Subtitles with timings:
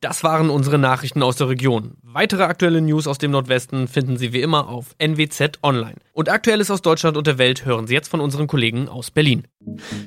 [0.00, 1.96] Das waren unsere Nachrichten aus der Region.
[2.04, 5.96] Weitere aktuelle News aus dem Nordwesten finden Sie wie immer auf NWZ Online.
[6.12, 9.48] Und Aktuelles aus Deutschland und der Welt hören Sie jetzt von unseren Kollegen aus Berlin.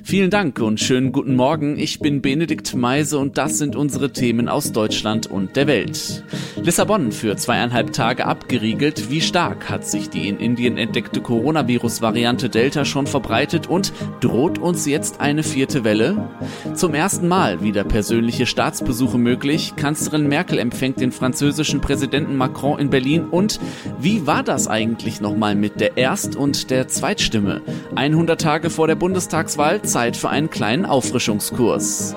[0.02, 1.78] Vielen Dank und schönen guten Morgen.
[1.78, 6.24] Ich bin Benedikt Meise und das sind unsere Themen aus Deutschland und der Welt.
[6.56, 9.10] Lissabon für zweieinhalb Tage abgeriegelt.
[9.10, 14.86] Wie stark hat sich die in Indien entdeckte Coronavirus-Variante Delta schon verbreitet und droht uns
[14.86, 16.30] jetzt eine vierte Welle?
[16.74, 19.74] Zum ersten Mal wieder persönliche Staatsbesuche möglich.
[19.82, 23.58] Kanzlerin Merkel empfängt den französischen Präsidenten Macron in Berlin und
[23.98, 27.62] wie war das eigentlich nochmal mit der Erst- und der Zweitstimme?
[27.96, 32.14] 100 Tage vor der Bundestagswahl Zeit für einen kleinen Auffrischungskurs.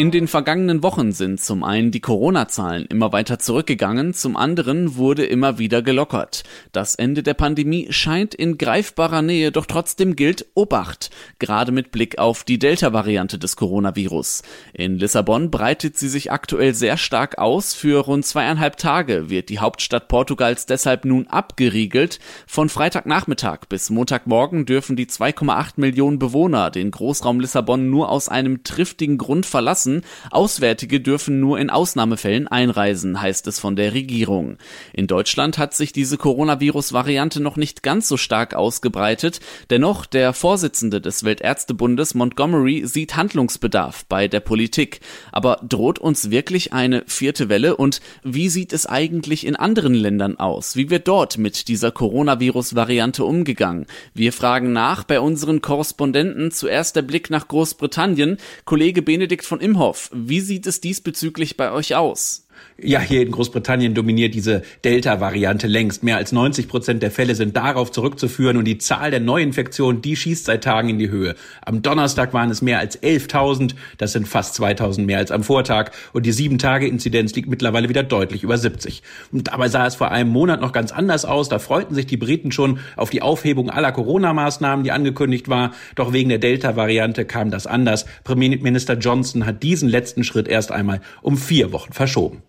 [0.00, 5.26] In den vergangenen Wochen sind zum einen die Corona-Zahlen immer weiter zurückgegangen, zum anderen wurde
[5.26, 6.44] immer wieder gelockert.
[6.70, 11.10] Das Ende der Pandemie scheint in greifbarer Nähe, doch trotzdem gilt Obacht,
[11.40, 14.42] gerade mit Blick auf die Delta-Variante des Coronavirus.
[14.72, 17.74] In Lissabon breitet sie sich aktuell sehr stark aus.
[17.74, 22.20] Für rund zweieinhalb Tage wird die Hauptstadt Portugals deshalb nun abgeriegelt.
[22.46, 28.62] Von Freitagnachmittag bis Montagmorgen dürfen die 2,8 Millionen Bewohner den Großraum Lissabon nur aus einem
[28.62, 30.02] triftigen Grund verlassen lassen.
[30.30, 34.58] Auswärtige dürfen nur in Ausnahmefällen einreisen, heißt es von der Regierung.
[34.92, 39.40] In Deutschland hat sich diese Coronavirus-Variante noch nicht ganz so stark ausgebreitet.
[39.70, 45.00] Dennoch, der Vorsitzende des Weltärztebundes Montgomery sieht Handlungsbedarf bei der Politik.
[45.32, 47.76] Aber droht uns wirklich eine vierte Welle?
[47.76, 50.76] Und wie sieht es eigentlich in anderen Ländern aus?
[50.76, 53.86] Wie wird dort mit dieser Coronavirus-Variante umgegangen?
[54.14, 56.50] Wir fragen nach bei unseren Korrespondenten.
[56.50, 58.38] Zuerst der Blick nach Großbritannien.
[58.64, 62.47] Kollege Benedikt von Imhoff Imhoff, wie sieht es diesbezüglich bei euch aus?
[62.80, 66.04] Ja, hier in Großbritannien dominiert diese Delta-Variante längst.
[66.04, 70.14] Mehr als 90 Prozent der Fälle sind darauf zurückzuführen und die Zahl der Neuinfektionen, die
[70.14, 71.34] schießt seit Tagen in die Höhe.
[71.60, 75.90] Am Donnerstag waren es mehr als 11.000, das sind fast 2.000 mehr als am Vortag
[76.12, 79.02] und die 7-Tage-Inzidenz liegt mittlerweile wieder deutlich über 70.
[79.32, 81.48] Und dabei sah es vor einem Monat noch ganz anders aus.
[81.48, 85.72] Da freuten sich die Briten schon auf die Aufhebung aller Corona-Maßnahmen, die angekündigt war.
[85.96, 88.06] Doch wegen der Delta-Variante kam das anders.
[88.22, 92.42] Premierminister Johnson hat diesen letzten Schritt erst einmal um vier Wochen verschoben.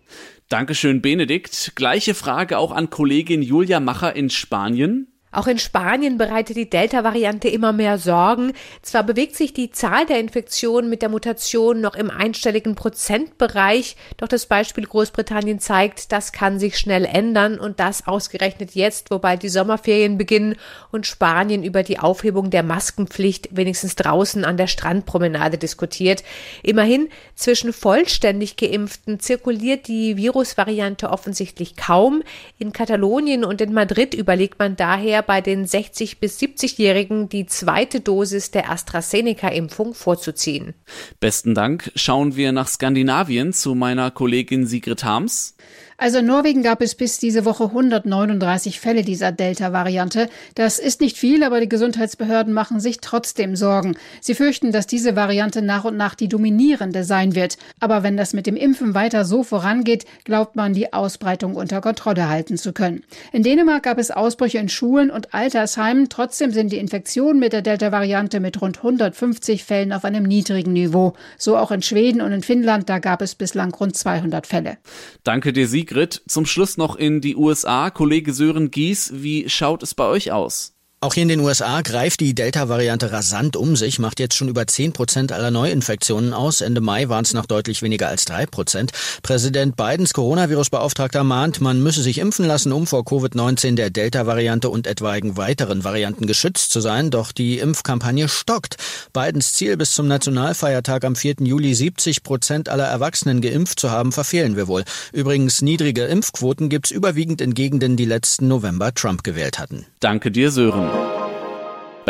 [0.50, 1.74] Dankeschön, Benedikt.
[1.76, 5.06] Gleiche Frage auch an Kollegin Julia Macher in Spanien.
[5.32, 8.52] Auch in Spanien bereitet die Delta-Variante immer mehr Sorgen.
[8.82, 14.26] Zwar bewegt sich die Zahl der Infektionen mit der Mutation noch im einstelligen Prozentbereich, doch
[14.26, 19.44] das Beispiel Großbritannien zeigt, das kann sich schnell ändern und das ausgerechnet jetzt, wo bald
[19.44, 20.56] die Sommerferien beginnen
[20.90, 26.24] und Spanien über die Aufhebung der Maskenpflicht wenigstens draußen an der Strandpromenade diskutiert.
[26.64, 32.24] Immerhin zwischen vollständig geimpften zirkuliert die Virusvariante offensichtlich kaum.
[32.58, 37.46] In Katalonien und in Madrid überlegt man daher, daher bei den 60 bis 70-Jährigen die
[37.46, 40.74] zweite Dosis der AstraZeneca-Impfung vorzuziehen.
[41.20, 41.92] Besten Dank.
[41.94, 45.56] Schauen wir nach Skandinavien zu meiner Kollegin Sigrid Harms.
[46.02, 50.30] Also in Norwegen gab es bis diese Woche 139 Fälle dieser Delta-Variante.
[50.54, 53.98] Das ist nicht viel, aber die Gesundheitsbehörden machen sich trotzdem Sorgen.
[54.22, 57.58] Sie fürchten, dass diese Variante nach und nach die dominierende sein wird.
[57.80, 62.30] Aber wenn das mit dem Impfen weiter so vorangeht, glaubt man, die Ausbreitung unter Kontrolle
[62.30, 63.04] halten zu können.
[63.30, 66.08] In Dänemark gab es Ausbrüche in Schulen und Altersheimen.
[66.08, 71.12] Trotzdem sind die Infektionen mit der Delta-Variante mit rund 150 Fällen auf einem niedrigen Niveau.
[71.36, 74.78] So auch in Schweden und in Finnland, da gab es bislang rund 200 Fälle.
[75.24, 75.89] Danke dir, Sieg.
[75.90, 76.22] Sigrid.
[76.28, 77.90] Zum Schluss noch in die USA.
[77.90, 80.79] Kollege Sören Gies, wie schaut es bei euch aus?
[81.02, 84.66] Auch hier in den USA greift die Delta-Variante rasant um sich, macht jetzt schon über
[84.66, 86.60] 10 Prozent aller Neuinfektionen aus.
[86.60, 88.92] Ende Mai waren es noch deutlich weniger als 3 Prozent.
[89.22, 94.86] Präsident Bidens Coronavirus-Beauftragter mahnt, man müsse sich impfen lassen, um vor Covid-19 der Delta-Variante und
[94.86, 97.10] etwaigen weiteren Varianten geschützt zu sein.
[97.10, 98.76] Doch die Impfkampagne stockt.
[99.14, 101.36] Bidens Ziel, bis zum Nationalfeiertag am 4.
[101.40, 104.84] Juli 70 Prozent aller Erwachsenen geimpft zu haben, verfehlen wir wohl.
[105.14, 109.86] Übrigens, niedrige Impfquoten gibt's überwiegend in Gegenden, die letzten November Trump gewählt hatten.
[110.00, 110.89] Danke dir, Sören.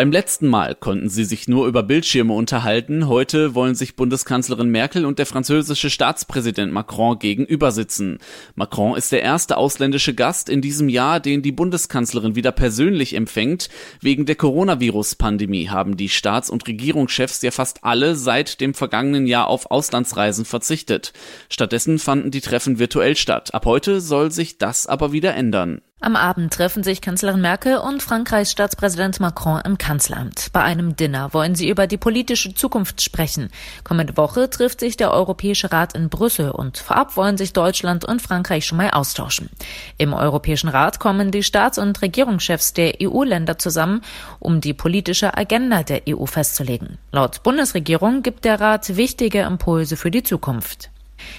[0.00, 3.06] Beim letzten Mal konnten sie sich nur über Bildschirme unterhalten.
[3.06, 8.17] Heute wollen sich Bundeskanzlerin Merkel und der französische Staatspräsident Macron gegenüber sitzen.
[8.55, 13.69] Macron ist der erste ausländische Gast in diesem Jahr, den die Bundeskanzlerin wieder persönlich empfängt.
[14.00, 19.49] Wegen der Coronavirus-Pandemie haben die Staats- und Regierungschefs ja fast alle seit dem vergangenen Jahr
[19.49, 21.12] auf Auslandsreisen verzichtet.
[21.50, 23.53] Stattdessen fanden die Treffen virtuell statt.
[23.53, 25.82] Ab heute soll sich das aber wieder ändern.
[26.02, 30.49] Am Abend treffen sich Kanzlerin Merkel und Frankreichs Staatspräsident Macron im Kanzleramt.
[30.50, 33.50] Bei einem Dinner wollen sie über die politische Zukunft sprechen.
[33.85, 38.23] Kommende Woche trifft sich der Europäische Rat in Brüssel und vorab wollen sich Deutschland und
[38.23, 39.50] Frankreich schon mal austauschen.
[39.99, 44.00] Im Europäischen Rat kommen die Staats- und Regierungschefs der EU-Länder zusammen,
[44.38, 46.96] um die politische Agenda der EU festzulegen.
[47.12, 50.88] Laut Bundesregierung gibt der Rat wichtige Impulse für die Zukunft.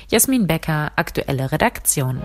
[0.09, 2.21] Jasmin Becker, aktuelle Redaktion.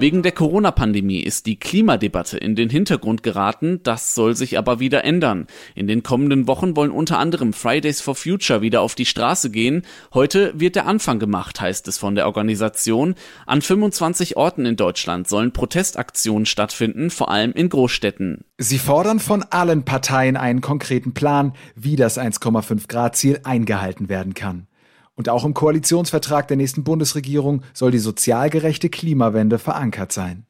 [0.00, 5.04] Wegen der Corona-Pandemie ist die Klimadebatte in den Hintergrund geraten, das soll sich aber wieder
[5.04, 5.46] ändern.
[5.74, 9.82] In den kommenden Wochen wollen unter anderem Fridays for Future wieder auf die Straße gehen.
[10.14, 13.14] Heute wird der Anfang gemacht, heißt es von der Organisation.
[13.44, 18.46] An 25 Orten in Deutschland sollen Protestaktionen stattfinden, vor allem in Großstädten.
[18.56, 24.32] Sie fordern von allen Parteien einen konkreten Plan, wie das 1,5 Grad Ziel eingehalten werden
[24.32, 24.66] kann.
[25.20, 30.46] Und auch im Koalitionsvertrag der nächsten Bundesregierung soll die sozial gerechte Klimawende verankert sein.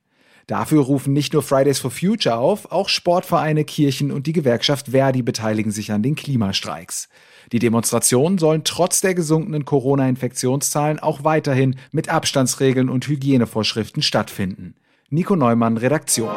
[0.46, 5.22] Dafür rufen nicht nur Fridays for Future auf, auch Sportvereine, Kirchen und die Gewerkschaft Verdi
[5.22, 7.08] beteiligen sich an den Klimastreiks.
[7.50, 14.76] Die Demonstrationen sollen trotz der gesunkenen Corona-Infektionszahlen auch weiterhin mit Abstandsregeln und Hygienevorschriften stattfinden.
[15.08, 16.30] Nico Neumann, Redaktion.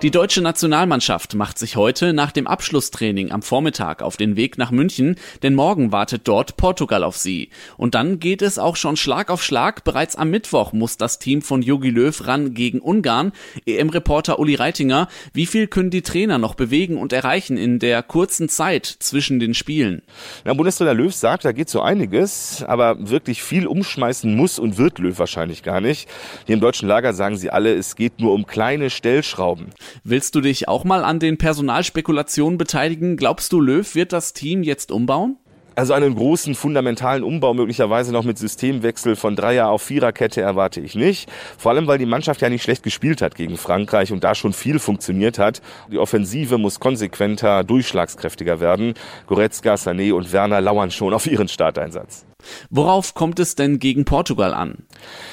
[0.00, 4.70] Die deutsche Nationalmannschaft macht sich heute nach dem Abschlusstraining am Vormittag auf den Weg nach
[4.70, 7.50] München, denn morgen wartet dort Portugal auf sie.
[7.76, 9.82] Und dann geht es auch schon Schlag auf Schlag.
[9.82, 13.32] Bereits am Mittwoch muss das Team von Jogi Löw ran gegen Ungarn.
[13.66, 18.48] EM-Reporter Uli Reitinger, wie viel können die Trainer noch bewegen und erreichen in der kurzen
[18.48, 20.02] Zeit zwischen den Spielen?
[20.44, 25.00] Na, Bundestrainer Löw sagt, da geht so einiges, aber wirklich viel umschmeißen muss und wird
[25.00, 26.08] Löw wahrscheinlich gar nicht.
[26.46, 29.72] Hier im deutschen Lager sagen sie alle, es geht nur um kleine Stellschrauben.
[30.04, 33.16] Willst du dich auch mal an den Personalspekulationen beteiligen?
[33.16, 35.36] Glaubst du, Löw wird das Team jetzt umbauen?
[35.78, 40.96] Also einen großen fundamentalen Umbau möglicherweise noch mit Systemwechsel von Dreier auf Viererkette erwarte ich
[40.96, 41.30] nicht.
[41.56, 44.52] Vor allem, weil die Mannschaft ja nicht schlecht gespielt hat gegen Frankreich und da schon
[44.52, 45.62] viel funktioniert hat.
[45.92, 48.94] Die Offensive muss konsequenter, durchschlagskräftiger werden.
[49.28, 52.27] Goretzka, Sané und Werner lauern schon auf ihren Starteinsatz.
[52.70, 54.84] Worauf kommt es denn gegen Portugal an?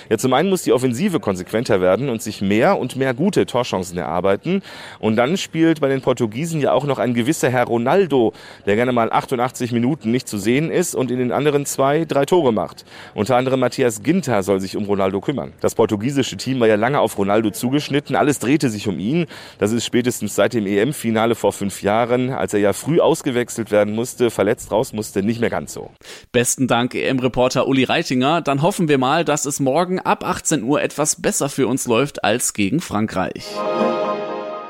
[0.10, 3.98] Ja, zum einen muss die Offensive konsequenter werden und sich mehr und mehr gute Torchancen
[3.98, 4.64] erarbeiten.
[5.00, 8.34] Und dann spielt bei den Portugiesen ja auch noch ein gewisser Herr Ronaldo,
[8.66, 12.26] der gerne mal 88 Minuten nicht zu sehen ist und in den anderen zwei drei
[12.26, 12.86] Tore macht.
[13.14, 15.54] Unter anderem Matthias Ginter soll sich um Ronaldo kümmern.
[15.62, 18.16] Das portugiesische Team war ja lange auf Ronaldo zugeschnitten.
[18.16, 19.28] Alles drehte sich um ihn.
[19.60, 23.94] Das ist spätestens seit dem EM-Finale vor fünf Jahren, als er ja früh ausgewechselt werden
[23.94, 25.92] musste, verletzt raus musste, nicht mehr ganz so.
[26.32, 28.42] Besten Dank EM-Reporter Uli Reitinger.
[28.42, 32.24] Dann hoffen wir mal, dass es morgen ab 18 Uhr etwas besser für uns läuft
[32.24, 33.46] als gegen Frankreich.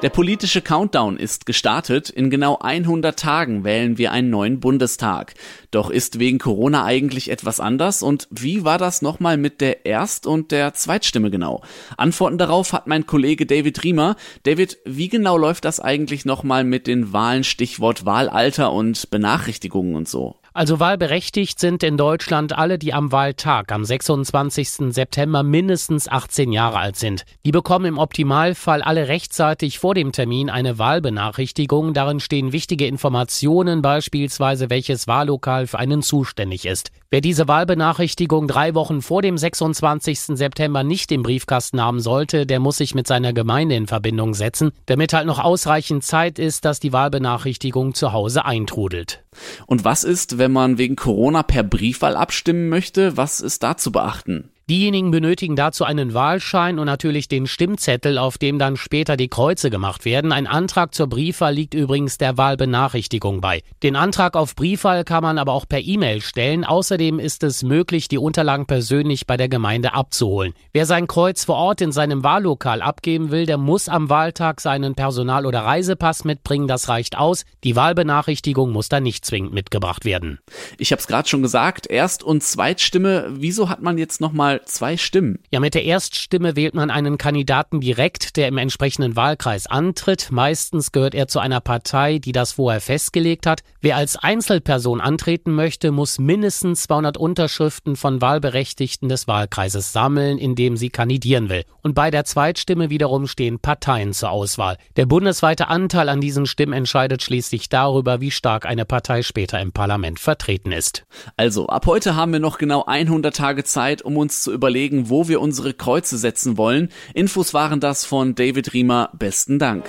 [0.02, 2.12] Der politische Countdown ist gestartet.
[2.12, 5.34] In genau 100 Tagen wählen wir einen neuen Bundestag.
[5.72, 8.04] Doch ist wegen Corona eigentlich etwas anders?
[8.04, 11.64] Und wie war das nochmal mit der Erst- und der Zweitstimme genau?
[11.98, 14.16] Antworten darauf hat mein Kollege David Riemer.
[14.44, 20.08] David, wie genau läuft das eigentlich nochmal mit den Wahlen, Stichwort Wahlalter und Benachrichtigungen und
[20.08, 20.36] so?
[20.56, 24.94] Also wahlberechtigt sind in Deutschland alle, die am Wahltag am 26.
[24.94, 27.26] September mindestens 18 Jahre alt sind.
[27.44, 31.94] Die bekommen im Optimalfall alle rechtzeitig vor dem Termin eine Wahlbenachrichtigung.
[31.94, 36.92] Darin stehen wichtige Informationen, beispielsweise welches Wahllokal für einen zuständig ist.
[37.16, 40.36] Wer diese Wahlbenachrichtigung drei Wochen vor dem 26.
[40.38, 44.74] September nicht im Briefkasten haben sollte, der muss sich mit seiner Gemeinde in Verbindung setzen,
[44.88, 49.24] damit halt noch ausreichend Zeit ist, dass die Wahlbenachrichtigung zu Hause eintrudelt.
[49.66, 53.16] Und was ist, wenn man wegen Corona per Briefwahl abstimmen möchte?
[53.16, 54.50] Was ist da zu beachten?
[54.68, 59.70] Diejenigen benötigen dazu einen Wahlschein und natürlich den Stimmzettel, auf dem dann später die Kreuze
[59.70, 60.32] gemacht werden.
[60.32, 63.62] Ein Antrag zur Briefwahl liegt übrigens der Wahlbenachrichtigung bei.
[63.84, 66.64] Den Antrag auf Briefwahl kann man aber auch per E-Mail stellen.
[66.64, 70.54] Außerdem ist es möglich, die Unterlagen persönlich bei der Gemeinde abzuholen.
[70.74, 74.96] Wer sein Kreuz vor Ort in seinem Wahllokal abgeben will, der muss am Wahltag seinen
[74.96, 76.68] Personal- oder Reisepass mitbringen.
[76.68, 77.46] Das reicht aus.
[77.64, 80.40] Die Wahlbenachrichtigung muss da nicht zwingend mitgebracht werden.
[80.80, 83.28] Ich habe es gerade schon gesagt, Erst- und Zweitstimme.
[83.30, 85.40] Wieso hat man jetzt noch mal zwei Stimmen.
[85.52, 90.30] Ja, mit der Erststimme wählt man einen Kandidaten direkt, der im entsprechenden Wahlkreis antritt.
[90.32, 93.62] Meistens gehört er zu einer Partei, die das vorher festgelegt hat.
[93.82, 100.56] Wer als Einzelperson antreten möchte, muss mindestens 200 Unterschriften von Wahlberechtigten des Wahlkreises sammeln, in
[100.56, 101.64] dem sie kandidieren will.
[101.82, 104.78] Und bei der Zweitstimme wiederum stehen Parteien zur Auswahl.
[104.96, 109.72] Der bundesweite Anteil an diesen Stimmen entscheidet schließlich darüber, wie stark eine Partei später im
[109.72, 111.06] Parlament vertreten ist.
[111.38, 115.28] Also, ab heute haben wir noch genau 100 Tage Zeit, um uns zu überlegen, wo
[115.28, 116.90] wir unsere Kreuze setzen wollen.
[117.16, 119.10] Infos waren das von David Riemer.
[119.18, 119.86] Besten Dank.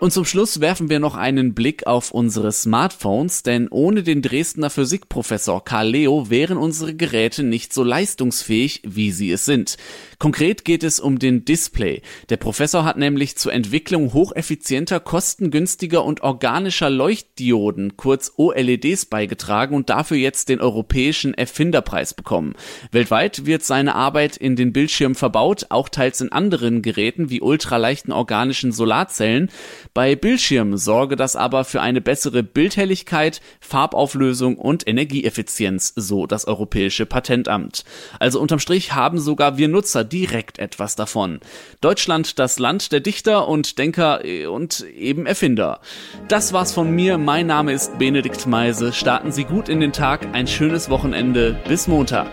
[0.00, 4.70] Und zum Schluss werfen wir noch einen Blick auf unsere Smartphones, denn ohne den Dresdner
[4.70, 9.76] Physikprofessor Karl Leo wären unsere Geräte nicht so leistungsfähig, wie sie es sind.
[10.20, 12.02] Konkret geht es um den Display.
[12.28, 19.90] Der Professor hat nämlich zur Entwicklung hocheffizienter, kostengünstiger und organischer Leuchtdioden, kurz OLEDs, beigetragen und
[19.90, 22.56] dafür jetzt den europäischen Erfinderpreis bekommen.
[22.90, 28.12] Weltweit wird seine Arbeit in den Bildschirm verbaut, auch teils in anderen Geräten wie ultraleichten
[28.12, 29.50] organischen Solarzellen.
[29.94, 37.06] Bei Bildschirmen sorge das aber für eine bessere Bildhelligkeit, Farbauflösung und Energieeffizienz, so das Europäische
[37.06, 37.84] Patentamt.
[38.18, 41.40] Also unterm Strich haben sogar wir Nutzer direkt etwas davon.
[41.80, 45.80] Deutschland das Land der Dichter und Denker äh, und eben Erfinder.
[46.28, 47.18] Das war's von mir.
[47.18, 48.92] Mein Name ist Benedikt Meise.
[48.92, 50.26] Starten Sie gut in den Tag.
[50.32, 51.58] Ein schönes Wochenende.
[51.66, 52.28] Bis Montag.